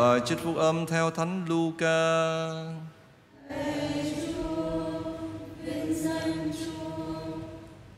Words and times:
Bài 0.00 0.20
trích 0.24 0.38
phúc 0.38 0.56
âm 0.56 0.86
theo 0.86 1.10
Thánh 1.10 1.44
Luca. 1.48 1.86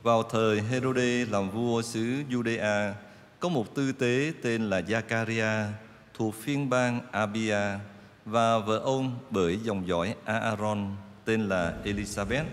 Vào 0.02 0.22
thời 0.22 0.60
Herode 0.60 1.24
làm 1.30 1.50
vua 1.50 1.82
xứ 1.82 2.22
Judea, 2.30 2.92
có 3.40 3.48
một 3.48 3.74
tư 3.74 3.92
tế 3.92 4.32
tên 4.42 4.70
là 4.70 4.80
Zakaria 4.80 5.66
thuộc 6.14 6.34
phiên 6.34 6.70
bang 6.70 7.00
Abia 7.10 7.78
và 8.25 8.59
vợ 8.59 8.79
ông 8.79 9.19
bởi 9.30 9.59
dòng 9.62 9.89
dõi 9.89 10.14
Aaron 10.25 10.96
tên 11.25 11.48
là 11.48 11.75
Elizabeth. 11.84 12.45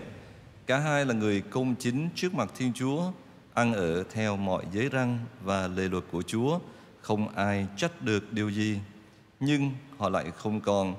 Cả 0.66 0.78
hai 0.78 1.06
là 1.06 1.14
người 1.14 1.40
công 1.40 1.74
chính 1.74 2.08
trước 2.14 2.34
mặt 2.34 2.50
Thiên 2.56 2.72
Chúa, 2.72 3.02
ăn 3.54 3.74
ở 3.74 4.04
theo 4.12 4.36
mọi 4.36 4.64
giới 4.72 4.88
răng 4.88 5.18
và 5.44 5.68
lề 5.68 5.88
luật 5.88 6.04
của 6.12 6.22
Chúa, 6.22 6.58
không 7.00 7.28
ai 7.34 7.66
trách 7.76 8.02
được 8.02 8.32
điều 8.32 8.48
gì. 8.48 8.78
Nhưng 9.40 9.70
họ 9.98 10.08
lại 10.08 10.30
không 10.36 10.60
còn 10.60 10.94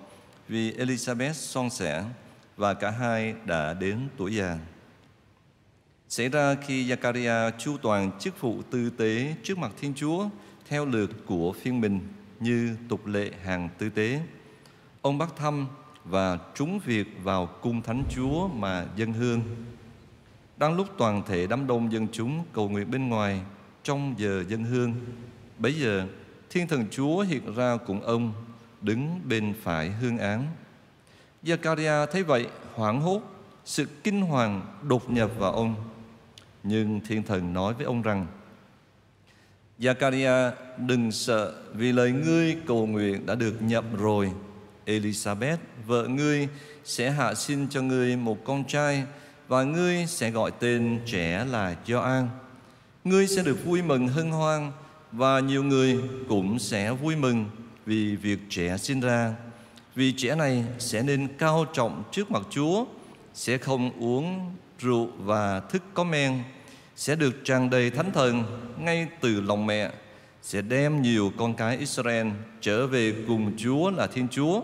vì 0.48 0.72
Elizabeth 0.72 1.34
son 1.34 1.70
sẻ 1.70 2.04
và 2.58 2.74
cả 2.74 2.90
hai 2.90 3.34
đã 3.46 3.74
đến 3.74 4.00
tuổi 4.18 4.36
già. 4.36 4.58
Xảy 6.10 6.30
ra 6.30 6.56
khi 6.56 6.88
Zakaria 6.88 7.52
chu 7.58 7.78
toàn 7.78 8.12
chức 8.20 8.42
vụ 8.42 8.62
tư 8.72 8.90
tế 8.90 9.36
trước 9.44 9.58
mặt 9.58 9.72
Thiên 9.80 9.94
Chúa 9.94 10.30
theo 10.70 10.86
lượt 10.86 11.12
của 11.26 11.54
phiên 11.54 11.82
mình 11.82 12.00
như 12.40 12.76
tục 12.90 13.06
lệ 13.06 13.32
hàng 13.44 13.70
tư 13.78 13.90
tế. 13.90 14.20
Ông 15.02 15.18
bắt 15.18 15.34
thăm 15.38 15.68
và 16.04 16.40
trúng 16.56 16.80
việc 16.80 17.08
vào 17.24 17.46
cung 17.46 17.82
thánh 17.82 18.04
Chúa 18.16 18.48
mà 18.48 18.86
dân 18.96 19.14
hương. 19.14 19.42
Đang 20.58 20.76
lúc 20.76 20.88
toàn 20.98 21.24
thể 21.28 21.48
đám 21.48 21.68
đông 21.68 21.92
dân 21.92 22.08
chúng 22.12 22.44
cầu 22.54 22.70
nguyện 22.70 22.92
bên 22.92 23.10
ngoài 23.10 23.42
trong 23.84 24.16
giờ 24.18 24.44
dân 24.48 24.64
hương, 24.64 24.94
bấy 25.58 25.74
giờ 25.74 26.08
Thiên 26.52 26.68
thần 26.68 26.86
Chúa 26.92 27.20
hiện 27.20 27.56
ra 27.56 27.78
cùng 27.88 28.02
ông 28.02 28.34
đứng 28.82 29.20
bên 29.26 29.54
phải 29.64 29.90
hương 29.90 30.18
án. 30.18 30.48
Zakaria 31.44 32.06
thấy 32.06 32.24
vậy 32.24 32.48
hoảng 32.74 33.02
hốt, 33.02 33.22
sự 33.66 33.86
kinh 34.04 34.22
hoàng 34.22 34.62
đột 34.88 35.10
nhập 35.10 35.32
vào 35.38 35.52
ông. 35.52 35.76
Nhưng 36.64 37.02
thiên 37.08 37.24
thần 37.24 37.54
nói 37.54 37.74
với 37.74 37.86
ông 37.86 38.02
rằng 38.02 38.28
Zakaria 39.80 40.52
đừng 40.78 41.12
sợ 41.12 41.54
vì 41.74 41.92
lời 41.92 42.12
ngươi 42.12 42.58
cầu 42.68 42.88
nguyện 42.88 43.26
đã 43.26 43.36
được 43.36 43.62
nhập 43.62 43.86
rồi. 43.98 44.32
Elizabeth, 44.86 45.58
vợ 45.86 46.08
ngươi 46.08 46.48
sẽ 46.84 47.12
hạ 47.12 47.34
sinh 47.34 47.68
cho 47.70 47.82
ngươi 47.82 48.16
một 48.16 48.38
con 48.44 48.64
trai 48.64 49.04
và 49.48 49.64
ngươi 49.64 50.06
sẽ 50.08 50.32
gọi 50.32 50.52
tên 50.60 51.00
trẻ 51.06 51.46
là 51.52 51.76
Gioan. 51.86 52.30
Ngươi 53.04 53.28
sẽ 53.28 53.44
được 53.44 53.66
vui 53.66 53.82
mừng 53.82 54.08
hân 54.08 54.32
hoan 54.32 54.72
và 55.12 55.40
nhiều 55.40 55.64
người 55.64 56.00
cũng 56.28 56.60
sẽ 56.60 56.92
vui 56.92 57.16
mừng 57.16 57.46
vì 57.86 58.16
việc 58.16 58.40
trẻ 58.50 58.78
sinh 58.78 59.00
ra. 59.00 59.34
Vì 59.96 60.12
trẻ 60.12 60.36
này 60.36 60.64
sẽ 60.80 61.04
nên 61.04 61.28
cao 61.38 61.66
trọng 61.74 62.04
trước 62.12 62.32
mặt 62.32 62.42
Chúa, 62.50 62.86
sẽ 63.34 63.58
không 63.58 63.92
uống 64.00 64.56
rượu 64.80 65.10
và 65.18 65.60
thức 65.60 65.84
có 65.94 66.04
men, 66.04 66.44
sẽ 66.96 67.16
được 67.16 67.46
tràn 67.46 67.70
đầy 67.70 67.90
thánh 67.90 68.12
thần 68.12 68.44
ngay 68.80 69.08
từ 69.22 69.42
lòng 69.42 69.66
mẹ, 69.66 69.92
sẽ 70.42 70.62
đem 70.62 71.02
nhiều 71.02 71.32
con 71.38 71.54
cái 71.54 71.78
Israel 71.78 72.28
trở 72.62 72.88
về 72.88 73.14
cùng 73.28 73.58
Chúa 73.58 73.92
là 73.92 74.08
Thiên 74.08 74.28
Chúa. 74.28 74.62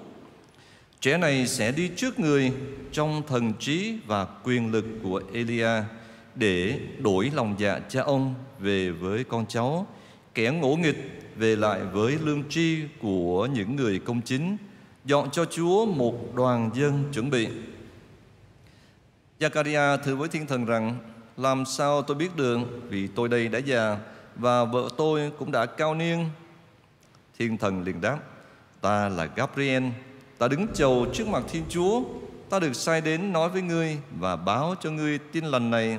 Trẻ 1.02 1.18
này 1.18 1.48
sẽ 1.48 1.72
đi 1.72 1.90
trước 1.96 2.20
người 2.20 2.52
trong 2.92 3.22
thần 3.28 3.54
trí 3.54 3.96
và 4.06 4.26
quyền 4.44 4.72
lực 4.72 4.86
của 5.04 5.22
Elia 5.34 5.84
để 6.36 6.80
đổi 7.00 7.32
lòng 7.34 7.56
dạ 7.58 7.80
cha 7.90 8.02
ông 8.02 8.34
về 8.60 8.92
với 8.92 9.24
con 9.24 9.46
cháu, 9.46 9.88
kẻ 10.38 10.52
ngỗ 10.52 10.76
nghịch 10.76 11.22
về 11.36 11.56
lại 11.56 11.82
với 11.84 12.18
lương 12.24 12.44
tri 12.50 12.80
của 13.02 13.46
những 13.46 13.76
người 13.76 14.00
công 14.00 14.22
chính, 14.22 14.58
dọn 15.06 15.32
cho 15.32 15.46
Chúa 15.46 15.86
một 15.86 16.36
đoàn 16.36 16.70
dân 16.74 17.04
chuẩn 17.14 17.30
bị. 17.30 17.48
Zakaria 19.40 19.98
thưa 19.98 20.16
với 20.16 20.30
thiên 20.30 20.48
thần 20.48 20.66
rằng, 20.66 20.98
làm 21.38 21.66
sao 21.66 22.02
tôi 22.02 22.18
biết 22.18 22.36
được 22.36 22.58
vì 22.90 23.08
tôi 23.08 23.30
đây 23.30 23.48
đã 23.48 23.60
già 23.60 23.98
và 24.36 24.64
vợ 24.64 24.90
tôi 24.98 25.32
cũng 25.40 25.52
đã 25.52 25.66
cao 25.66 25.96
niên. 25.96 26.26
Thiên 27.40 27.58
thần 27.58 27.84
liền 27.84 28.02
đáp, 28.02 28.20
ta 28.82 29.10
là 29.10 29.26
Gabriel, 29.36 29.84
ta 30.38 30.48
đứng 30.48 30.68
chầu 30.74 31.06
trước 31.14 31.28
mặt 31.28 31.44
Thiên 31.52 31.64
Chúa, 31.70 32.02
ta 32.50 32.60
được 32.60 32.74
sai 32.74 33.02
đến 33.02 33.34
nói 33.34 33.50
với 33.50 33.62
ngươi 33.62 33.98
và 34.20 34.36
báo 34.36 34.76
cho 34.82 34.92
ngươi 34.92 35.18
tin 35.18 35.46
lành 35.46 35.72
này. 35.72 35.98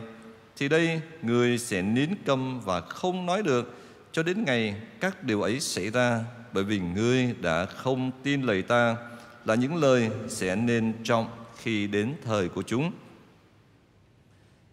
Thì 0.56 0.68
đây, 0.68 1.00
ngươi 1.22 1.58
sẽ 1.58 1.82
nín 1.82 2.10
câm 2.26 2.60
và 2.60 2.80
không 2.80 3.26
nói 3.26 3.42
được 3.42 3.77
cho 4.18 4.22
đến 4.22 4.44
ngày 4.44 4.74
các 5.00 5.24
điều 5.24 5.42
ấy 5.42 5.60
xảy 5.60 5.90
ra 5.90 6.24
bởi 6.52 6.64
vì 6.64 6.78
ngươi 6.78 7.34
đã 7.40 7.64
không 7.64 8.10
tin 8.22 8.42
lời 8.42 8.62
ta 8.62 8.96
là 9.44 9.54
những 9.54 9.76
lời 9.76 10.10
sẽ 10.28 10.56
nên 10.56 10.94
trọng 11.04 11.28
khi 11.56 11.86
đến 11.86 12.14
thời 12.24 12.48
của 12.48 12.62
chúng. 12.62 12.92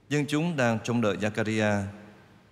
Dân 0.10 0.26
chúng 0.28 0.58
đang 0.58 0.80
trông 0.84 1.02
đợi 1.02 1.18
Zakaria 1.18 1.82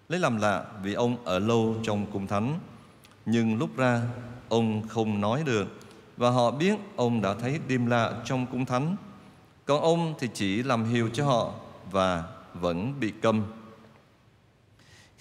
lấy 0.10 0.20
làm 0.20 0.38
lạ 0.38 0.66
vì 0.84 0.94
ông 0.94 1.26
ở 1.26 1.40
lâu 1.40 1.76
trong 1.84 2.06
cung 2.12 2.28
thánh. 2.28 2.60
Nhưng 3.26 3.58
lúc 3.58 3.78
ra, 3.78 4.02
ông 4.50 4.88
không 4.88 5.22
nói 5.22 5.44
được 5.46 5.68
và 6.18 6.30
họ 6.30 6.52
biết 6.52 6.76
ông 6.96 7.22
đã 7.22 7.34
thấy 7.34 7.60
đêm 7.68 7.86
lạ 7.86 8.22
trong 8.26 8.46
cung 8.46 8.66
thánh. 8.66 8.96
Còn 9.66 9.82
ông 9.82 10.14
thì 10.20 10.30
chỉ 10.34 10.64
làm 10.64 10.86
hiều 10.86 11.10
cho 11.14 11.26
họ 11.26 11.54
và 11.92 12.24
vẫn 12.54 13.00
bị 13.00 13.14
câm. 13.22 13.44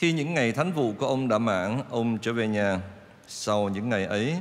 Khi 0.02 0.12
những 0.12 0.34
ngày 0.34 0.52
thánh 0.52 0.72
vụ 0.72 0.92
của 0.98 1.06
ông 1.06 1.28
đã 1.28 1.38
mãn, 1.38 1.82
ông 1.90 2.18
trở 2.18 2.32
về 2.32 2.48
nhà. 2.48 2.80
Sau 3.28 3.68
những 3.68 3.88
ngày 3.88 4.04
ấy, 4.04 4.36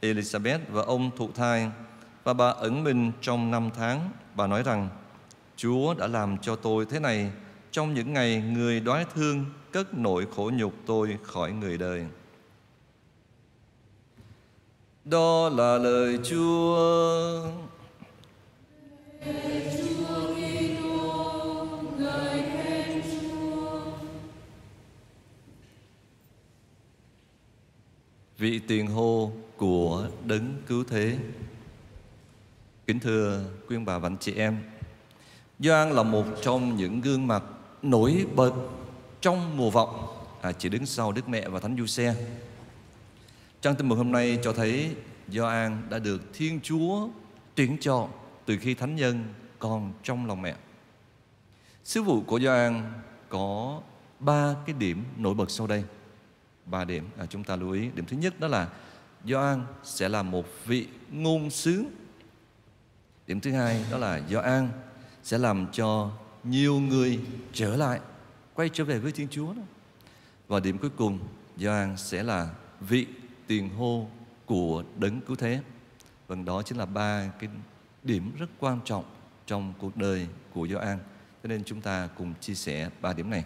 Elizabeth 0.00 0.58
và 0.70 0.82
ông 0.82 1.10
thụ 1.16 1.28
thai 1.34 1.70
và 2.24 2.32
bà 2.32 2.48
ẩn 2.48 2.84
mình 2.84 3.12
trong 3.20 3.50
năm 3.50 3.70
tháng. 3.74 4.10
Bà 4.34 4.46
nói 4.46 4.62
rằng, 4.62 4.88
Chúa 5.56 5.94
đã 5.94 6.06
làm 6.06 6.38
cho 6.38 6.56
tôi 6.56 6.86
thế 6.90 7.00
này 7.00 7.30
trong 7.70 7.94
những 7.94 8.12
ngày 8.12 8.42
người 8.52 8.80
đói 8.80 9.06
thương 9.14 9.44
cất 9.72 9.94
nỗi 9.94 10.26
khổ 10.36 10.50
nhục 10.54 10.72
tôi 10.86 11.18
khỏi 11.22 11.52
người 11.52 11.78
đời. 11.78 12.06
Đó 15.04 15.48
là 15.48 15.78
lời 15.78 16.18
Chúa. 16.24 17.42
Vị 28.42 28.60
tiền 28.66 28.86
hô 28.86 29.32
của 29.56 30.08
đấng 30.26 30.62
cứu 30.66 30.84
thế. 30.88 31.18
Kính 32.86 33.00
thưa 33.00 33.44
quý 33.68 33.76
bà 33.76 33.98
và 33.98 34.08
anh 34.08 34.16
chị 34.20 34.34
em, 34.34 34.58
Gioan 35.58 35.90
là 35.90 36.02
một 36.02 36.24
trong 36.42 36.76
những 36.76 37.00
gương 37.00 37.26
mặt 37.26 37.42
nổi 37.82 38.26
bật 38.34 38.52
trong 39.20 39.56
mùa 39.56 39.70
vọng 39.70 40.06
à, 40.40 40.52
chỉ 40.52 40.68
đứng 40.68 40.86
sau 40.86 41.12
Đức 41.12 41.28
Mẹ 41.28 41.48
và 41.48 41.60
Thánh 41.60 41.76
Du 41.78 41.86
Xe. 41.86 42.14
Trang 43.60 43.74
tin 43.74 43.88
mừng 43.88 43.98
hôm 43.98 44.12
nay 44.12 44.38
cho 44.42 44.52
thấy 44.52 44.94
Gioan 45.28 45.82
đã 45.90 45.98
được 45.98 46.22
Thiên 46.34 46.60
Chúa 46.62 47.08
tuyển 47.54 47.76
chọn 47.80 48.10
từ 48.46 48.56
khi 48.60 48.74
thánh 48.74 48.96
nhân 48.96 49.24
còn 49.58 49.92
trong 50.02 50.26
lòng 50.26 50.42
mẹ. 50.42 50.54
Sứ 51.84 52.02
vụ 52.02 52.20
của 52.20 52.40
Gioan 52.40 52.92
có 53.28 53.80
ba 54.18 54.54
cái 54.66 54.74
điểm 54.78 55.04
nổi 55.16 55.34
bật 55.34 55.50
sau 55.50 55.66
đây. 55.66 55.84
Ba 56.66 56.84
điểm 56.84 57.08
à, 57.18 57.26
chúng 57.26 57.44
ta 57.44 57.56
lưu 57.56 57.70
ý. 57.70 57.90
Điểm 57.94 58.04
thứ 58.06 58.16
nhất 58.16 58.40
đó 58.40 58.48
là 58.48 58.68
Gioan 59.24 59.64
sẽ 59.82 60.08
là 60.08 60.22
một 60.22 60.46
vị 60.66 60.88
ngôn 61.10 61.50
sứ. 61.50 61.84
Điểm 63.26 63.40
thứ 63.40 63.52
hai 63.52 63.84
đó 63.90 63.98
là 63.98 64.20
Gioan 64.30 64.68
sẽ 65.22 65.38
làm 65.38 65.66
cho 65.72 66.10
nhiều 66.44 66.80
người 66.80 67.20
trở 67.52 67.76
lại 67.76 68.00
quay 68.54 68.70
trở 68.72 68.84
về 68.84 68.98
với 68.98 69.12
Thiên 69.12 69.28
Chúa 69.30 69.54
đó. 69.54 69.62
Và 70.48 70.60
điểm 70.60 70.78
cuối 70.78 70.90
cùng 70.96 71.18
Gioan 71.56 71.96
sẽ 71.96 72.22
là 72.22 72.50
vị 72.80 73.06
tiền 73.46 73.68
hô 73.68 74.06
của 74.46 74.84
đấng 74.98 75.20
cứu 75.20 75.36
thế. 75.36 75.60
Vâng 76.28 76.44
đó 76.44 76.62
chính 76.62 76.78
là 76.78 76.86
ba 76.86 77.32
cái 77.38 77.50
điểm 78.02 78.32
rất 78.38 78.46
quan 78.58 78.80
trọng 78.84 79.04
trong 79.46 79.74
cuộc 79.78 79.96
đời 79.96 80.26
của 80.54 80.68
Gioan. 80.68 80.98
Cho 81.42 81.48
nên 81.48 81.64
chúng 81.64 81.80
ta 81.80 82.08
cùng 82.18 82.34
chia 82.40 82.54
sẻ 82.54 82.90
ba 83.00 83.12
điểm 83.12 83.30
này. 83.30 83.44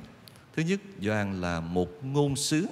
Thứ 0.56 0.62
nhất, 0.62 0.80
Gioan 1.00 1.40
là 1.40 1.60
một 1.60 1.88
ngôn 2.02 2.36
sứ. 2.36 2.66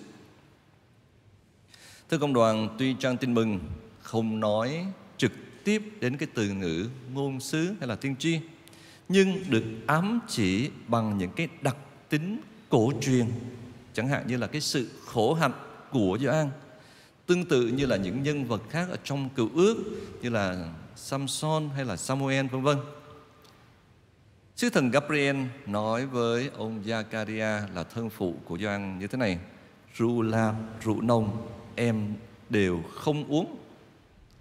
Thưa 2.11 2.19
công 2.19 2.33
đoàn, 2.33 2.69
tuy 2.79 2.95
trang 2.99 3.17
tin 3.17 3.35
mừng 3.35 3.61
không 4.03 4.41
nói 4.41 4.87
trực 5.17 5.33
tiếp 5.65 5.83
đến 6.01 6.17
cái 6.17 6.29
từ 6.35 6.49
ngữ 6.49 6.89
ngôn 7.15 7.41
sứ 7.41 7.75
hay 7.79 7.89
là 7.89 7.97
tiên 7.97 8.17
tri 8.17 8.41
nhưng 9.09 9.51
được 9.51 9.65
ám 9.87 10.21
chỉ 10.29 10.71
bằng 10.89 11.19
những 11.19 11.31
cái 11.37 11.49
đặc 11.61 11.77
tính 12.09 12.41
cổ 12.69 12.93
truyền 13.01 13.27
chẳng 13.95 14.09
hạn 14.09 14.27
như 14.27 14.37
là 14.37 14.47
cái 14.47 14.61
sự 14.61 14.89
khổ 15.06 15.35
hạnh 15.35 15.53
của 15.91 16.19
Gioan 16.21 16.51
tương 17.27 17.45
tự 17.45 17.67
như 17.67 17.87
là 17.87 17.97
những 17.97 18.23
nhân 18.23 18.45
vật 18.45 18.62
khác 18.71 18.89
ở 18.91 18.97
trong 19.05 19.29
cựu 19.29 19.49
ước 19.55 19.77
như 20.23 20.29
là 20.29 20.73
Samson 20.97 21.69
hay 21.75 21.85
là 21.85 21.97
Samuel 21.97 22.47
vân 22.47 22.62
vân. 22.62 22.77
Sứ 24.57 24.71
thần 24.71 24.91
Gabriel 24.91 25.37
nói 25.67 26.07
với 26.07 26.50
ông 26.57 26.83
Zakaria 26.85 27.75
là 27.75 27.85
thân 27.95 28.11
phụ 28.11 28.35
của 28.45 28.59
Gioan 28.59 28.99
như 28.99 29.07
thế 29.07 29.19
này: 29.19 29.39
Rula 29.99 30.37
lam, 30.39 30.55
rượu 30.85 31.00
nồng 31.00 31.49
em 31.76 32.15
đều 32.50 32.82
không 32.94 33.25
uống. 33.29 33.56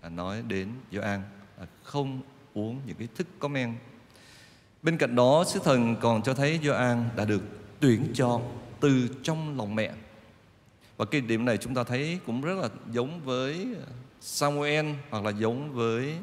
à, 0.01 0.09
nói 0.09 0.43
đến 0.47 0.69
Gioan 0.91 1.21
à, 1.59 1.65
không 1.83 2.21
uống 2.53 2.81
những 2.85 2.95
cái 2.97 3.07
thức 3.15 3.27
có 3.39 3.47
men. 3.47 3.75
Bên 4.81 4.97
cạnh 4.97 5.15
đó, 5.15 5.43
sứ 5.47 5.59
thần 5.63 5.95
còn 6.01 6.23
cho 6.23 6.33
thấy 6.33 6.59
Gioan 6.63 7.09
đã 7.15 7.25
được 7.25 7.43
tuyển 7.79 8.07
chọn 8.13 8.57
từ 8.79 9.07
trong 9.23 9.57
lòng 9.57 9.75
mẹ. 9.75 9.91
Và 10.97 11.05
cái 11.05 11.21
điểm 11.21 11.45
này 11.45 11.57
chúng 11.57 11.75
ta 11.75 11.83
thấy 11.83 12.19
cũng 12.25 12.41
rất 12.41 12.53
là 12.53 12.69
giống 12.91 13.21
với 13.23 13.67
à, 13.87 13.91
Samuel 14.21 14.85
hoặc 15.09 15.23
là 15.23 15.31
giống 15.31 15.73
với 15.73 16.17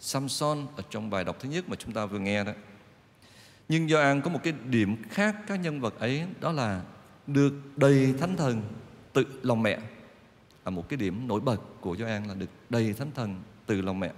Samson 0.00 0.66
ở 0.76 0.82
trong 0.90 1.10
bài 1.10 1.24
đọc 1.24 1.36
thứ 1.40 1.48
nhất 1.48 1.68
mà 1.68 1.76
chúng 1.76 1.92
ta 1.92 2.06
vừa 2.06 2.18
nghe 2.18 2.44
đó. 2.44 2.52
Nhưng 3.68 3.88
Gioan 3.88 4.20
có 4.20 4.30
một 4.30 4.40
cái 4.42 4.52
điểm 4.64 4.96
khác 5.10 5.36
các 5.46 5.56
nhân 5.56 5.80
vật 5.80 5.98
ấy 5.98 6.24
đó 6.40 6.52
là 6.52 6.82
được 7.26 7.52
đầy 7.76 8.14
thánh 8.20 8.36
thần 8.36 8.62
từ 9.12 9.26
lòng 9.42 9.62
mẹ 9.62 9.78
một 10.70 10.88
cái 10.88 10.96
điểm 10.96 11.28
nổi 11.28 11.40
bật 11.40 11.60
của 11.80 11.96
Gioan 11.96 12.24
là 12.24 12.34
được 12.34 12.50
đầy 12.70 12.92
thánh 12.92 13.10
thần 13.14 13.42
từ 13.66 13.80
lòng 13.80 14.00
mẹ. 14.00 14.12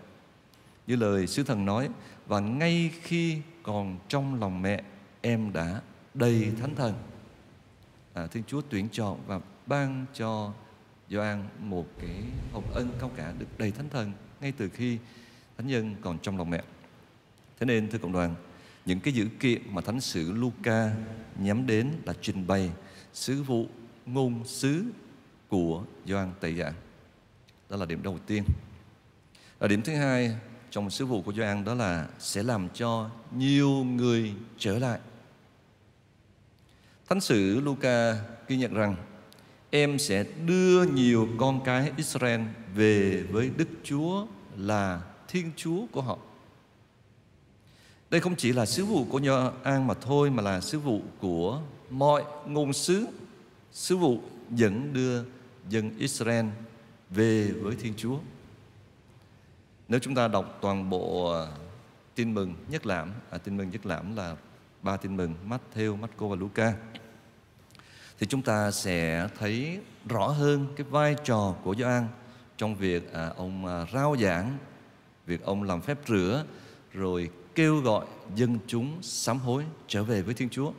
Như 0.86 0.96
lời 0.96 1.26
sứ 1.26 1.44
thần 1.44 1.64
nói 1.64 1.88
và 2.26 2.40
ngay 2.40 2.90
khi 3.02 3.38
còn 3.62 3.98
trong 4.08 4.40
lòng 4.40 4.62
mẹ 4.62 4.82
em 5.20 5.52
đã 5.52 5.80
đầy 6.14 6.52
thánh 6.60 6.74
thần. 6.74 6.94
À, 8.14 8.26
Thiên 8.26 8.42
Chúa 8.46 8.60
tuyển 8.68 8.88
chọn 8.88 9.18
và 9.26 9.40
ban 9.66 10.06
cho 10.14 10.52
Gioan 11.08 11.44
một 11.58 11.86
cái 12.00 12.16
hồng 12.52 12.70
ân 12.74 12.88
cao 13.00 13.10
cả 13.16 13.32
được 13.38 13.46
đầy 13.58 13.70
thánh 13.70 13.88
thần 13.88 14.12
ngay 14.40 14.52
từ 14.52 14.68
khi 14.68 14.98
thánh 15.58 15.66
nhân 15.66 15.94
còn 16.00 16.18
trong 16.18 16.38
lòng 16.38 16.50
mẹ. 16.50 16.62
Thế 17.60 17.66
nên 17.66 17.90
thưa 17.90 17.98
cộng 17.98 18.12
đoàn, 18.12 18.34
những 18.86 19.00
cái 19.00 19.14
dữ 19.14 19.28
kiện 19.40 19.62
mà 19.74 19.82
thánh 19.82 20.00
sử 20.00 20.32
Luca 20.32 20.92
nhắm 21.38 21.66
đến 21.66 21.92
là 22.04 22.12
trình 22.20 22.46
bày 22.46 22.70
sứ 23.12 23.42
vụ 23.42 23.66
ngôn 24.06 24.44
sứ 24.44 24.84
của 25.52 25.82
Gioan 26.06 26.32
Tẩy 26.40 26.56
Giả. 26.56 26.72
Đó 27.70 27.76
là 27.76 27.86
điểm 27.86 28.02
đầu 28.02 28.18
tiên. 28.26 28.44
Và 29.58 29.68
điểm 29.68 29.82
thứ 29.82 29.94
hai 29.94 30.36
trong 30.70 30.90
sứ 30.90 31.06
vụ 31.06 31.22
của 31.22 31.32
Gioan 31.32 31.64
đó 31.64 31.74
là 31.74 32.08
sẽ 32.18 32.42
làm 32.42 32.68
cho 32.74 33.10
nhiều 33.36 33.70
người 33.70 34.32
trở 34.58 34.78
lại. 34.78 34.98
Thánh 37.08 37.20
sử 37.20 37.60
Luca 37.60 38.16
ghi 38.48 38.56
nhận 38.56 38.74
rằng 38.74 38.96
em 39.70 39.98
sẽ 39.98 40.24
đưa 40.46 40.84
nhiều 40.84 41.28
con 41.38 41.64
cái 41.64 41.92
Israel 41.96 42.40
về 42.74 43.22
với 43.30 43.50
Đức 43.56 43.68
Chúa 43.84 44.26
là 44.56 45.02
Thiên 45.28 45.50
Chúa 45.56 45.86
của 45.92 46.02
họ. 46.02 46.18
Đây 48.10 48.20
không 48.20 48.36
chỉ 48.36 48.52
là 48.52 48.66
sứ 48.66 48.84
vụ 48.84 49.04
của 49.04 49.20
Gioan 49.20 49.86
mà 49.86 49.94
thôi 49.94 50.30
mà 50.30 50.42
là 50.42 50.60
sứ 50.60 50.78
vụ 50.78 51.00
của 51.20 51.60
mọi 51.90 52.24
ngôn 52.46 52.72
sứ, 52.72 53.06
sứ 53.72 53.96
vụ 53.96 54.20
dẫn 54.50 54.92
đưa 54.92 55.22
dân 55.68 55.90
Israel 55.98 56.46
về 57.10 57.52
với 57.62 57.76
Thiên 57.76 57.94
Chúa. 57.96 58.18
Nếu 59.88 60.00
chúng 60.00 60.14
ta 60.14 60.28
đọc 60.28 60.58
toàn 60.60 60.90
bộ 60.90 61.32
à, 61.32 61.46
tin 62.14 62.34
mừng 62.34 62.54
nhất 62.68 62.86
lãm, 62.86 63.12
à, 63.30 63.38
tin 63.38 63.56
mừng 63.56 63.70
nhất 63.70 63.86
lãm 63.86 64.16
là 64.16 64.36
ba 64.82 64.96
tin 64.96 65.16
mừng 65.16 65.34
Matthew, 65.48 65.96
Marco 65.96 66.26
và 66.26 66.36
Luca 66.36 66.74
thì 68.22 68.26
chúng 68.26 68.42
ta 68.42 68.70
sẽ 68.70 69.28
thấy 69.38 69.80
rõ 70.08 70.26
hơn 70.26 70.66
cái 70.76 70.86
vai 70.90 71.16
trò 71.24 71.54
của 71.64 71.74
Gioan 71.74 72.08
trong 72.56 72.74
việc 72.74 73.12
à, 73.12 73.32
ông 73.36 73.66
à, 73.66 73.86
rao 73.92 74.16
giảng, 74.20 74.58
việc 75.26 75.42
ông 75.42 75.62
làm 75.62 75.80
phép 75.80 75.98
rửa 76.08 76.44
rồi 76.92 77.30
kêu 77.54 77.76
gọi 77.76 78.06
dân 78.34 78.58
chúng 78.66 78.98
sám 79.02 79.38
hối 79.38 79.64
trở 79.88 80.04
về 80.04 80.22
với 80.22 80.34
Thiên 80.34 80.48
Chúa. 80.48 80.72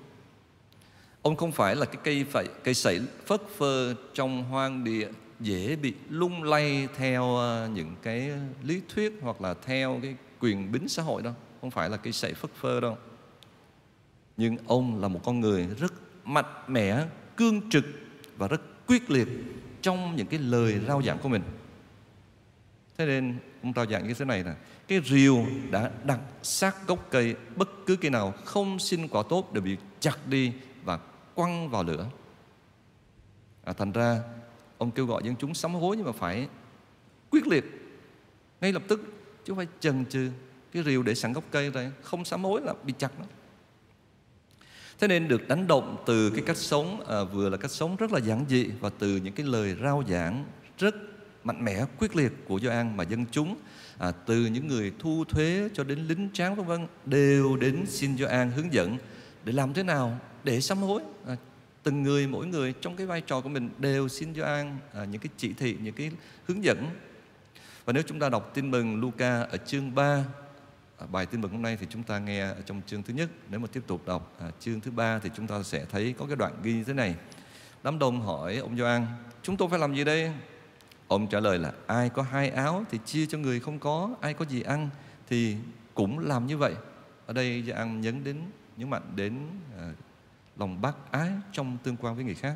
Ông 1.23 1.35
không 1.35 1.51
phải 1.51 1.75
là 1.75 1.85
cái 1.85 1.97
cây 2.03 2.25
phải 2.29 2.45
cây 2.63 2.73
sậy 2.73 3.01
phất 3.25 3.41
phơ 3.57 3.95
trong 4.13 4.43
hoang 4.43 4.83
địa 4.83 5.09
dễ 5.39 5.75
bị 5.75 5.93
lung 6.09 6.43
lay 6.43 6.87
theo 6.97 7.35
ờ, 7.35 7.69
những 7.73 7.95
cái 8.01 8.31
lý 8.63 8.81
thuyết 8.95 9.19
hoặc 9.21 9.41
là 9.41 9.53
theo 9.65 9.99
cái 10.01 10.15
quyền 10.39 10.71
bính 10.71 10.87
xã 10.87 11.03
hội 11.03 11.21
đâu, 11.21 11.33
không 11.61 11.71
phải 11.71 11.89
là 11.89 11.97
cây 11.97 12.13
sậy 12.13 12.33
phất 12.33 12.51
phơ 12.51 12.79
đâu. 12.79 12.97
Nhưng 14.37 14.57
ông 14.67 15.01
là 15.01 15.07
một 15.07 15.19
con 15.23 15.39
người 15.39 15.67
rất 15.79 15.93
mạnh 16.23 16.63
mẽ, 16.67 17.05
cương 17.37 17.69
trực 17.69 17.85
và 18.37 18.47
rất 18.47 18.61
quyết 18.87 19.11
liệt 19.11 19.27
trong 19.81 20.15
những 20.15 20.27
cái 20.27 20.39
lời 20.39 20.79
rao 20.87 21.01
giảng 21.01 21.17
của 21.17 21.29
mình. 21.29 21.41
Thế 22.97 23.05
nên 23.05 23.37
ông 23.63 23.73
rao 23.75 23.85
giảng 23.85 24.07
như 24.07 24.13
thế 24.13 24.25
này 24.25 24.43
nè, 24.43 24.51
cái 24.87 25.01
rìu 25.05 25.45
đã 25.71 25.91
đặt 26.03 26.19
sát 26.41 26.87
gốc 26.87 27.07
cây, 27.11 27.35
bất 27.55 27.69
cứ 27.85 27.95
cây 27.95 28.11
nào 28.11 28.33
không 28.45 28.79
sinh 28.79 29.07
quả 29.07 29.23
tốt 29.29 29.53
đều 29.53 29.63
bị 29.63 29.77
chặt 29.99 30.27
đi 30.27 30.51
và 30.83 30.99
quăng 31.35 31.69
vào 31.69 31.83
lửa. 31.83 32.09
À, 33.63 33.73
thành 33.73 33.91
ra 33.91 34.19
ông 34.77 34.91
kêu 34.91 35.05
gọi 35.05 35.21
dân 35.25 35.35
chúng 35.35 35.53
sám 35.53 35.73
hối 35.73 35.97
nhưng 35.97 36.05
mà 36.05 36.11
phải 36.11 36.47
quyết 37.29 37.47
liệt 37.47 37.65
ngay 38.61 38.73
lập 38.73 38.83
tức 38.87 38.99
chứ 39.45 39.51
không 39.51 39.57
phải 39.57 39.67
chần 39.79 40.05
chừ 40.05 40.29
cái 40.73 40.83
rìu 40.83 41.03
để 41.03 41.15
sẵn 41.15 41.33
gốc 41.33 41.43
cây 41.51 41.69
rồi 41.69 41.91
không 42.01 42.25
sám 42.25 42.43
hối 42.43 42.61
là 42.61 42.73
bị 42.83 42.93
chặt 42.97 43.19
đó. 43.19 43.25
Thế 44.99 45.07
nên 45.07 45.27
được 45.27 45.47
đánh 45.47 45.67
động 45.67 46.03
từ 46.05 46.29
cái 46.29 46.43
cách 46.45 46.57
sống 46.57 47.03
à, 47.07 47.23
vừa 47.23 47.49
là 47.49 47.57
cách 47.57 47.71
sống 47.71 47.95
rất 47.95 48.11
là 48.11 48.19
giản 48.19 48.45
dị 48.49 48.65
và 48.79 48.89
từ 48.99 49.17
những 49.17 49.33
cái 49.33 49.45
lời 49.45 49.75
rao 49.83 50.03
giảng 50.09 50.45
rất 50.77 50.95
mạnh 51.43 51.65
mẽ 51.65 51.85
quyết 51.99 52.15
liệt 52.15 52.31
của 52.47 52.59
Gioan 52.59 52.97
mà 52.97 53.03
dân 53.03 53.25
chúng 53.31 53.57
à, 53.97 54.11
từ 54.11 54.45
những 54.45 54.67
người 54.67 54.93
thu 54.99 55.23
thuế 55.29 55.69
cho 55.73 55.83
đến 55.83 55.99
lính 56.07 56.29
tráng 56.33 56.55
vân 56.55 56.65
vân 56.65 56.87
đều 57.05 57.57
đến 57.57 57.85
xin 57.87 58.17
Gioan 58.17 58.51
hướng 58.51 58.73
dẫn 58.73 58.97
để 59.43 59.53
làm 59.53 59.73
thế 59.73 59.83
nào 59.83 60.19
để 60.43 60.61
sám 60.61 60.77
hối? 60.77 61.01
À, 61.27 61.35
từng 61.83 62.03
người 62.03 62.27
mỗi 62.27 62.45
người 62.45 62.73
trong 62.81 62.95
cái 62.95 63.07
vai 63.07 63.21
trò 63.21 63.41
của 63.41 63.49
mình 63.49 63.69
đều 63.77 64.07
xin 64.07 64.35
Gioan 64.35 64.77
à, 64.93 65.05
những 65.05 65.21
cái 65.21 65.29
chỉ 65.37 65.53
thị 65.53 65.77
những 65.81 65.95
cái 65.95 66.11
hướng 66.47 66.63
dẫn. 66.63 66.89
Và 67.85 67.93
nếu 67.93 68.03
chúng 68.07 68.19
ta 68.19 68.29
đọc 68.29 68.51
tin 68.53 68.71
mừng 68.71 69.01
Luca 69.01 69.41
ở 69.41 69.57
chương 69.57 69.95
3 69.95 70.23
à, 70.97 71.05
bài 71.11 71.25
tin 71.25 71.41
mừng 71.41 71.51
hôm 71.51 71.61
nay 71.61 71.77
thì 71.79 71.87
chúng 71.89 72.03
ta 72.03 72.19
nghe 72.19 72.41
ở 72.41 72.61
trong 72.65 72.81
chương 72.87 73.03
thứ 73.03 73.13
nhất. 73.13 73.29
Nếu 73.49 73.59
mà 73.59 73.67
tiếp 73.73 73.81
tục 73.87 74.01
đọc 74.05 74.35
à, 74.39 74.51
chương 74.59 74.79
thứ 74.79 74.91
ba 74.91 75.19
thì 75.19 75.29
chúng 75.35 75.47
ta 75.47 75.63
sẽ 75.63 75.85
thấy 75.91 76.15
có 76.19 76.25
cái 76.25 76.35
đoạn 76.35 76.53
ghi 76.63 76.73
như 76.73 76.83
thế 76.83 76.93
này. 76.93 77.15
Đám 77.83 77.99
đông 77.99 78.21
hỏi 78.21 78.57
ông 78.57 78.77
Gioan 78.77 79.05
chúng 79.43 79.57
tôi 79.57 79.69
phải 79.69 79.79
làm 79.79 79.95
gì 79.95 80.03
đây? 80.03 80.31
Ông 81.07 81.27
trả 81.27 81.39
lời 81.39 81.59
là 81.59 81.71
ai 81.87 82.09
có 82.09 82.21
hai 82.21 82.49
áo 82.49 82.85
thì 82.91 82.99
chia 83.05 83.25
cho 83.25 83.37
người 83.37 83.59
không 83.59 83.79
có 83.79 84.15
ai 84.21 84.33
có 84.33 84.45
gì 84.45 84.61
ăn 84.61 84.89
thì 85.29 85.55
cũng 85.93 86.19
làm 86.19 86.47
như 86.47 86.57
vậy. 86.57 86.73
Ở 87.25 87.33
đây 87.33 87.63
Gioan 87.67 88.01
nhấn 88.01 88.23
đến 88.23 88.37
nhấn 88.77 88.89
mạnh 88.89 89.13
đến 89.15 89.47
ờ, 89.77 89.93
lòng 90.57 90.81
bác 90.81 91.11
ái 91.11 91.31
trong 91.51 91.77
tương 91.83 91.97
quan 91.97 92.15
với 92.15 92.23
người 92.23 92.35
khác. 92.35 92.55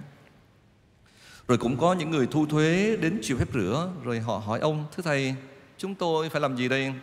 Rồi 1.47 1.57
cũng 1.57 1.77
có 1.77 1.93
những 1.93 2.09
người 2.09 2.27
thu 2.27 2.45
thuế 2.45 2.97
đến 3.01 3.19
chịu 3.21 3.37
phép 3.37 3.47
rửa 3.53 3.91
rồi 4.03 4.19
họ 4.19 4.37
hỏi 4.37 4.59
ông 4.59 4.85
thưa 4.95 5.03
thầy 5.03 5.35
chúng 5.77 5.95
tôi 5.95 6.29
phải 6.29 6.41
làm 6.41 6.57
gì 6.57 6.69
đây? 6.69 6.93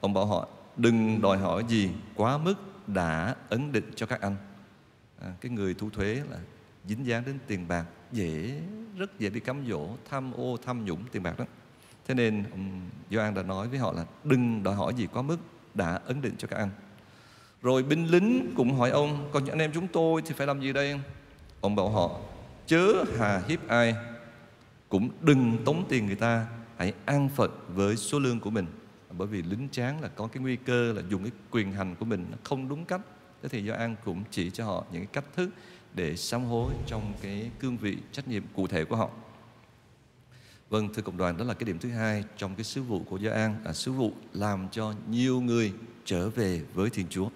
Ông 0.00 0.14
bảo 0.14 0.26
họ 0.26 0.48
đừng 0.76 1.20
đòi 1.20 1.38
hỏi 1.38 1.64
gì 1.68 1.90
quá 2.14 2.38
mức 2.38 2.54
đã 2.86 3.36
ấn 3.48 3.72
định 3.72 3.90
cho 3.96 4.06
các 4.06 4.20
anh. 4.20 4.36
À, 5.20 5.32
cái 5.40 5.50
người 5.50 5.74
thu 5.74 5.90
thuế 5.90 6.22
là 6.30 6.38
dính 6.84 7.06
dáng 7.06 7.24
đến 7.26 7.38
tiền 7.46 7.68
bạc 7.68 7.84
dễ 8.12 8.60
rất 8.96 9.18
dễ 9.18 9.30
bị 9.30 9.40
cám 9.40 9.66
dỗ 9.68 9.88
tham 10.10 10.32
ô 10.32 10.56
tham 10.64 10.84
nhũng 10.84 11.04
tiền 11.12 11.22
bạc 11.22 11.38
đó 11.38 11.44
thế 12.06 12.14
nên 12.14 12.44
ông 12.50 12.90
Gioan 13.10 13.34
đã 13.34 13.42
nói 13.42 13.68
với 13.68 13.78
họ 13.78 13.92
là 13.92 14.04
đừng 14.24 14.62
đòi 14.62 14.74
hỏi 14.74 14.94
gì 14.94 15.06
quá 15.12 15.22
mức 15.22 15.36
đã 15.74 16.00
ấn 16.04 16.22
định 16.22 16.34
cho 16.38 16.48
các 16.48 16.56
anh 16.56 16.70
rồi 17.62 17.82
binh 17.82 18.06
lính 18.06 18.52
cũng 18.56 18.74
hỏi 18.74 18.90
ông 18.90 19.28
Còn 19.32 19.44
những 19.44 19.54
anh 19.54 19.58
em 19.58 19.72
chúng 19.74 19.88
tôi 19.88 20.22
thì 20.26 20.34
phải 20.34 20.46
làm 20.46 20.60
gì 20.60 20.72
đây? 20.72 21.00
Ông 21.60 21.76
bảo 21.76 21.88
họ 21.88 22.20
Chớ 22.66 23.04
hà 23.18 23.42
hiếp 23.48 23.68
ai 23.68 23.94
Cũng 24.88 25.10
đừng 25.20 25.58
tống 25.64 25.84
tiền 25.88 26.06
người 26.06 26.16
ta 26.16 26.46
Hãy 26.76 26.92
an 27.04 27.28
phận 27.28 27.50
với 27.68 27.96
số 27.96 28.18
lương 28.18 28.40
của 28.40 28.50
mình. 28.50 28.66
Bởi 29.10 29.28
vì 29.28 29.42
lính 29.42 29.68
tráng 29.72 30.00
là 30.00 30.08
có 30.08 30.26
cái 30.26 30.42
nguy 30.42 30.56
cơ 30.56 30.92
Là 30.92 31.02
dùng 31.10 31.22
cái 31.22 31.32
quyền 31.50 31.72
hành 31.72 31.94
của 31.94 32.04
mình 32.04 32.26
không 32.44 32.68
đúng 32.68 32.84
cách. 32.84 33.00
Thế 33.42 33.48
thì 33.48 33.64
do 33.64 33.74
An 33.74 33.96
cũng 34.04 34.22
chỉ 34.30 34.50
cho 34.50 34.64
họ 34.64 34.84
những 34.92 35.06
cái 35.06 35.12
cách 35.12 35.32
thức 35.36 35.50
Để 35.94 36.16
sám 36.16 36.44
hối 36.44 36.72
trong 36.86 37.12
cái 37.22 37.50
cương 37.60 37.76
vị 37.76 37.96
trách 38.12 38.28
nhiệm 38.28 38.42
cụ 38.54 38.66
thể 38.66 38.84
của 38.84 38.96
họ. 38.96 39.10
Vâng, 40.70 40.88
thưa 40.94 41.02
cộng 41.02 41.16
đoàn, 41.16 41.36
đó 41.36 41.44
là 41.44 41.54
cái 41.54 41.64
điểm 41.64 41.78
thứ 41.78 41.90
hai 41.90 42.24
trong 42.36 42.54
cái 42.54 42.64
sứ 42.64 42.82
vụ 42.82 43.02
của 43.10 43.16
Gia 43.16 43.32
An 43.32 43.56
là 43.64 43.72
sứ 43.72 43.92
vụ 43.92 44.12
làm 44.32 44.68
cho 44.72 44.94
nhiều 45.10 45.40
người 45.40 45.72
trở 46.04 46.30
về 46.30 46.62
với 46.74 46.90
Thiên 46.90 47.06
Chúa. 47.10 47.28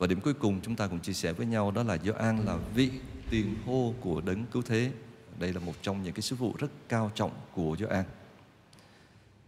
Và 0.00 0.06
điểm 0.06 0.20
cuối 0.20 0.34
cùng 0.34 0.60
chúng 0.62 0.76
ta 0.76 0.86
cùng 0.86 1.00
chia 1.00 1.12
sẻ 1.12 1.32
với 1.32 1.46
nhau 1.46 1.70
đó 1.70 1.82
là 1.82 1.96
Gioan 1.96 2.44
là 2.46 2.56
vị 2.74 2.90
tiền 3.30 3.54
hô 3.66 3.94
của 4.00 4.20
đấng 4.20 4.44
cứu 4.52 4.62
thế. 4.62 4.90
Đây 5.38 5.52
là 5.52 5.60
một 5.60 5.72
trong 5.82 6.02
những 6.02 6.12
cái 6.12 6.22
sứ 6.22 6.36
vụ 6.36 6.54
rất 6.58 6.70
cao 6.88 7.12
trọng 7.14 7.30
của 7.54 7.76
Gioan. 7.78 8.04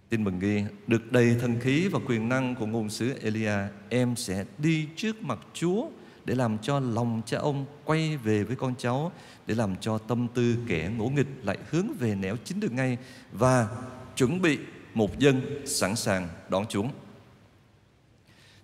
Tin 0.08 0.24
mừng 0.24 0.38
ghi, 0.38 0.64
được 0.86 1.12
đầy 1.12 1.36
thần 1.40 1.60
khí 1.60 1.88
và 1.88 1.98
quyền 2.06 2.28
năng 2.28 2.54
của 2.54 2.66
ngôn 2.66 2.90
sứ 2.90 3.18
Elia, 3.22 3.54
em 3.88 4.16
sẽ 4.16 4.44
đi 4.58 4.88
trước 4.96 5.22
mặt 5.22 5.38
Chúa 5.54 5.86
để 6.24 6.34
làm 6.34 6.58
cho 6.58 6.80
lòng 6.80 7.22
cha 7.26 7.38
ông 7.38 7.66
quay 7.84 8.16
về 8.16 8.44
với 8.44 8.56
con 8.56 8.74
cháu, 8.78 9.12
để 9.46 9.54
làm 9.54 9.76
cho 9.80 9.98
tâm 9.98 10.28
tư 10.34 10.56
kẻ 10.68 10.90
ngỗ 10.96 11.08
nghịch 11.08 11.28
lại 11.42 11.58
hướng 11.70 11.86
về 11.98 12.14
nẻo 12.14 12.36
chính 12.44 12.60
đường 12.60 12.76
ngay 12.76 12.98
và 13.32 13.68
chuẩn 14.16 14.42
bị 14.42 14.58
một 14.94 15.18
dân 15.18 15.66
sẵn 15.66 15.96
sàng 15.96 16.28
đón 16.48 16.66
chúng. 16.68 16.90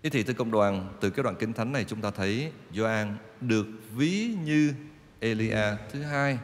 Thế 0.02 0.11
thì 0.11 0.23
thưa 0.23 0.33
công 0.33 0.50
đoàn, 0.50 0.95
từ 1.00 1.11
cái 1.11 1.23
đoạn 1.23 1.37
kinh 1.38 1.52
thánh 1.52 1.73
này 1.73 1.85
chúng 1.85 2.00
ta 2.00 2.11
thấy 2.11 2.52
Gioan 2.75 3.17
được 3.40 3.67
ví 3.97 4.35
như 4.45 4.75
Elia 5.21 5.76
thứ 5.93 6.02
hai. 6.02 6.38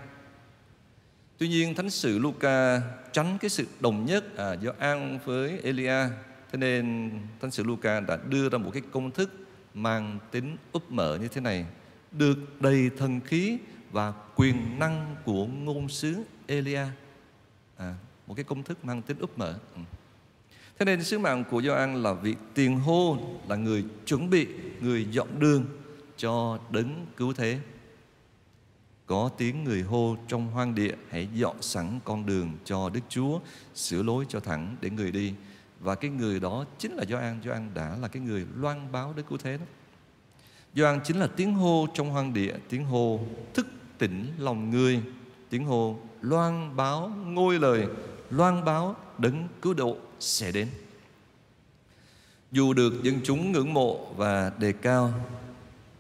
Tuy 1.38 1.48
nhiên 1.48 1.74
Thánh 1.74 1.90
sử 1.90 2.18
Luca 2.18 2.82
tránh 3.12 3.38
cái 3.40 3.50
sự 3.50 3.66
đồng 3.80 4.06
nhất 4.06 4.36
à, 4.36 4.52
do 4.52 4.72
với 5.24 5.60
Elia 5.62 6.08
Thế 6.52 6.58
nên 6.58 7.10
Thánh 7.40 7.50
sử 7.50 7.64
Luca 7.64 8.00
đã 8.00 8.18
đưa 8.28 8.48
ra 8.48 8.58
một 8.58 8.70
cái 8.72 8.82
công 8.92 9.10
thức 9.10 9.30
mang 9.74 10.18
tính 10.30 10.56
úp 10.72 10.90
mở 10.90 11.18
như 11.20 11.28
thế 11.28 11.40
này 11.40 11.66
Được 12.12 12.36
đầy 12.60 12.90
thần 12.98 13.20
khí 13.20 13.58
và 13.92 14.12
quyền 14.36 14.78
năng 14.78 15.16
của 15.24 15.46
ngôn 15.46 15.88
sứ 15.88 16.22
Elia 16.46 16.86
à, 17.76 17.94
Một 18.26 18.34
cái 18.34 18.44
công 18.44 18.62
thức 18.62 18.84
mang 18.84 19.02
tính 19.02 19.18
úp 19.18 19.38
mở 19.38 19.58
ừ. 19.74 19.80
Thế 20.78 20.84
nên 20.84 21.04
sứ 21.04 21.18
mạng 21.18 21.44
của 21.50 21.62
Gioan 21.62 22.02
là 22.02 22.12
vị 22.12 22.34
tiền 22.54 22.80
hô 22.80 23.16
Là 23.48 23.56
người 23.56 23.84
chuẩn 24.06 24.30
bị, 24.30 24.46
người 24.80 25.06
dọn 25.10 25.28
đường 25.38 25.64
cho 26.16 26.58
đấng 26.70 27.06
cứu 27.16 27.32
thế. 27.32 27.58
Có 29.06 29.30
tiếng 29.38 29.64
người 29.64 29.82
hô 29.82 30.16
trong 30.28 30.48
hoang 30.48 30.74
địa 30.74 30.94
hãy 31.10 31.28
dọn 31.34 31.56
sẵn 31.60 31.98
con 32.04 32.26
đường 32.26 32.52
cho 32.64 32.88
Đức 32.88 33.00
Chúa 33.08 33.38
sửa 33.74 34.02
lối 34.02 34.24
cho 34.28 34.40
thẳng 34.40 34.76
để 34.80 34.90
người 34.90 35.12
đi. 35.12 35.34
Và 35.80 35.94
cái 35.94 36.10
người 36.10 36.40
đó 36.40 36.64
chính 36.78 36.92
là 36.92 37.04
Gioan. 37.04 37.40
Gioan 37.44 37.74
đã 37.74 37.96
là 38.00 38.08
cái 38.08 38.22
người 38.22 38.46
loan 38.56 38.92
báo 38.92 39.12
Đức 39.16 39.22
Cứu 39.28 39.38
Thế 39.38 39.58
đó. 39.58 39.64
Gioan 40.74 41.00
chính 41.04 41.20
là 41.20 41.26
tiếng 41.36 41.54
hô 41.54 41.86
trong 41.94 42.10
hoang 42.10 42.34
địa 42.34 42.54
tiếng 42.68 42.84
hô 42.84 43.20
thức 43.54 43.66
tỉnh 43.98 44.26
lòng 44.38 44.70
người 44.70 45.02
tiếng 45.50 45.64
hô 45.64 45.98
loan 46.20 46.76
báo 46.76 47.12
ngôi 47.26 47.58
lời 47.58 47.86
loan 48.30 48.64
báo 48.64 48.96
đấng 49.20 49.48
cứu 49.62 49.74
độ 49.74 49.96
sẽ 50.20 50.52
đến. 50.52 50.68
Dù 52.52 52.72
được 52.72 53.02
dân 53.02 53.20
chúng 53.24 53.52
ngưỡng 53.52 53.74
mộ 53.74 54.12
và 54.16 54.52
đề 54.58 54.72
cao, 54.72 55.12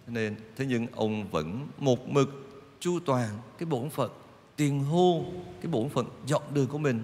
nên 0.06 0.36
thế 0.56 0.66
nhưng 0.66 0.86
ông 0.86 1.30
vẫn 1.30 1.68
một 1.78 2.08
mực 2.08 2.28
chu 2.80 3.00
toàn 3.06 3.28
cái 3.58 3.66
bổn 3.66 3.90
phận, 3.90 4.10
tiền 4.56 4.84
hô 4.84 5.24
cái 5.60 5.72
bổn 5.72 5.88
phận 5.88 6.06
dọn 6.26 6.42
đường 6.52 6.66
của 6.66 6.78
mình, 6.78 7.02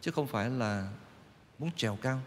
chứ 0.00 0.10
không 0.10 0.26
phải 0.26 0.50
là 0.50 0.88
muốn 1.58 1.70
trèo 1.76 1.98
cao. 2.02 2.20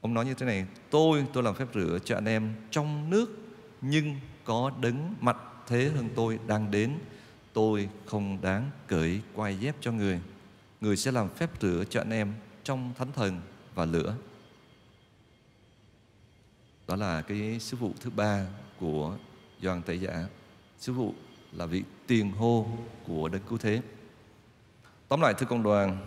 Ông 0.00 0.14
nói 0.14 0.24
như 0.24 0.34
thế 0.34 0.46
này, 0.46 0.66
tôi 0.90 1.26
tôi 1.32 1.42
làm 1.42 1.54
phép 1.54 1.68
rửa 1.74 1.98
cho 2.04 2.14
anh 2.14 2.24
em 2.24 2.54
trong 2.70 3.10
nước, 3.10 3.38
nhưng 3.80 4.16
có 4.44 4.72
đấng 4.80 5.14
mặt 5.20 5.36
thế 5.66 5.90
hơn 5.96 6.08
tôi 6.14 6.38
đang 6.46 6.70
đến. 6.70 6.98
Tôi 7.52 7.88
không 8.06 8.38
đáng 8.42 8.70
cởi 8.86 9.20
quai 9.34 9.56
dép 9.56 9.76
cho 9.80 9.92
người 9.92 10.20
người 10.80 10.96
sẽ 10.96 11.12
làm 11.12 11.28
phép 11.28 11.50
rửa 11.60 11.84
cho 11.90 12.00
anh 12.00 12.10
em 12.10 12.34
trong 12.64 12.92
thánh 12.98 13.12
thần 13.12 13.40
và 13.74 13.84
lửa 13.84 14.16
đó 16.88 16.96
là 16.96 17.22
cái 17.22 17.60
sứ 17.60 17.76
vụ 17.76 17.92
thứ 18.00 18.10
ba 18.10 18.46
của 18.80 19.16
Doan 19.62 19.82
Tẩy 19.82 20.00
Giả 20.00 20.26
sứ 20.78 20.92
vụ 20.92 21.14
là 21.52 21.66
vị 21.66 21.82
tiền 22.06 22.32
hô 22.32 22.66
của 23.06 23.28
Đấng 23.28 23.42
Cứu 23.48 23.58
Thế. 23.58 23.82
Tóm 25.08 25.20
lại 25.20 25.34
thưa 25.38 25.46
công 25.46 25.62
đoàn, 25.62 25.98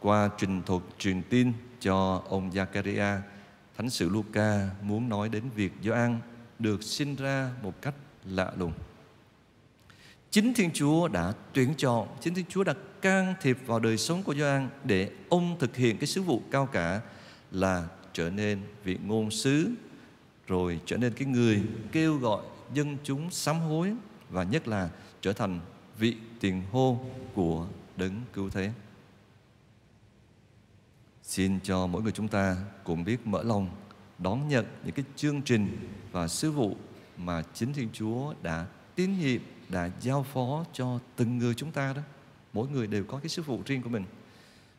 qua 0.00 0.30
trình 0.38 0.62
thuật 0.62 0.82
truyền 0.98 1.22
tin 1.22 1.52
cho 1.80 2.22
ông 2.28 2.50
Zakaria, 2.50 3.20
Thánh 3.76 3.90
sử 3.90 4.08
Luca 4.08 4.70
muốn 4.82 5.08
nói 5.08 5.28
đến 5.28 5.42
việc 5.54 5.72
Gioan 5.82 6.20
được 6.58 6.82
sinh 6.82 7.16
ra 7.16 7.50
một 7.62 7.82
cách 7.82 7.94
lạ 8.24 8.52
lùng. 8.58 8.72
Chính 10.30 10.54
Thiên 10.54 10.70
Chúa 10.74 11.08
đã 11.08 11.32
tuyển 11.52 11.74
chọn, 11.76 12.08
chính 12.20 12.34
Thiên 12.34 12.44
Chúa 12.48 12.64
đã 12.64 12.74
can 13.02 13.34
thiệp 13.40 13.58
vào 13.66 13.80
đời 13.80 13.98
sống 13.98 14.22
của 14.22 14.34
Gioan 14.34 14.68
để 14.84 15.10
ông 15.28 15.56
thực 15.58 15.76
hiện 15.76 15.98
cái 15.98 16.06
sứ 16.06 16.22
vụ 16.22 16.42
cao 16.50 16.66
cả 16.66 17.00
là 17.50 17.88
trở 18.12 18.30
nên 18.30 18.60
vị 18.84 18.98
ngôn 19.06 19.30
sứ 19.30 19.70
rồi 20.46 20.80
trở 20.86 20.96
nên 20.96 21.12
cái 21.12 21.28
người 21.28 21.62
kêu 21.92 22.18
gọi 22.18 22.42
dân 22.74 22.96
chúng 23.04 23.30
sám 23.30 23.60
hối 23.60 23.92
và 24.30 24.42
nhất 24.42 24.68
là 24.68 24.90
trở 25.20 25.32
thành 25.32 25.60
vị 25.98 26.16
tiền 26.40 26.62
hô 26.72 27.00
của 27.34 27.66
đấng 27.96 28.20
cứu 28.32 28.50
thế. 28.50 28.70
Xin 31.22 31.60
cho 31.60 31.86
mỗi 31.86 32.02
người 32.02 32.12
chúng 32.12 32.28
ta 32.28 32.56
cùng 32.84 33.04
biết 33.04 33.26
mở 33.26 33.42
lòng 33.42 33.70
đón 34.18 34.48
nhận 34.48 34.66
những 34.84 34.94
cái 34.94 35.04
chương 35.16 35.42
trình 35.42 35.88
và 36.12 36.28
sứ 36.28 36.50
vụ 36.50 36.76
mà 37.16 37.42
chính 37.54 37.72
Thiên 37.72 37.88
Chúa 37.92 38.34
đã 38.42 38.66
tín 38.94 39.18
nhiệm, 39.18 39.40
đã 39.68 39.90
giao 40.00 40.22
phó 40.22 40.64
cho 40.72 40.98
từng 41.16 41.38
người 41.38 41.54
chúng 41.54 41.72
ta 41.72 41.92
đó. 41.92 42.02
Mỗi 42.52 42.68
người 42.68 42.86
đều 42.86 43.04
có 43.04 43.18
cái 43.18 43.28
sứ 43.28 43.42
vụ 43.42 43.62
riêng 43.66 43.82
của 43.82 43.88
mình. 43.88 44.04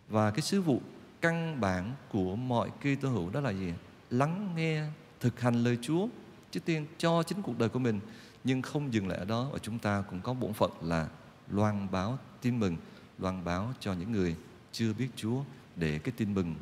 Và 0.10 0.32
cái 0.32 0.42
sứ 0.42 0.62
vụ 0.62 0.82
căn 1.22 1.62
bản 1.62 1.92
của 2.12 2.36
mọi 2.36 2.70
kỳ 2.82 2.96
tô 2.96 3.10
hữu 3.10 3.30
đó 3.30 3.40
là 3.40 3.50
gì? 3.50 3.74
Lắng 4.10 4.54
nghe, 4.56 4.84
thực 5.20 5.40
hành 5.40 5.64
lời 5.64 5.78
Chúa 5.82 6.08
trước 6.52 6.66
tiên 6.66 6.86
cho 6.98 7.24
chính 7.24 7.42
cuộc 7.42 7.58
đời 7.60 7.70
của 7.70 7.80
mình 7.80 8.00
nhưng 8.44 8.62
không 8.62 8.94
dừng 8.94 9.08
lại 9.08 9.18
ở 9.18 9.26
đó 9.26 9.50
và 9.54 9.60
chúng 9.60 9.80
ta 9.80 10.04
cũng 10.10 10.22
có 10.22 10.34
bổn 10.34 10.54
phận 10.54 10.72
là 10.82 11.10
loan 11.50 11.88
báo 11.92 12.20
tin 12.42 12.60
mừng 12.60 12.78
loan 13.18 13.44
báo 13.44 13.74
cho 13.80 13.94
những 13.94 14.12
người 14.12 14.36
chưa 14.72 14.94
biết 14.94 15.10
Chúa 15.16 15.44
để 15.76 16.00
cái 16.00 16.14
tin 16.18 16.34
mừng 16.34 16.56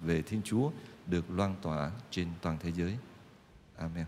về 0.00 0.22
Thiên 0.22 0.42
Chúa 0.44 0.70
được 1.06 1.30
loan 1.30 1.54
tỏa 1.62 1.90
trên 2.10 2.28
toàn 2.42 2.56
thế 2.60 2.72
giới. 2.72 2.96
Amen. 3.76 4.06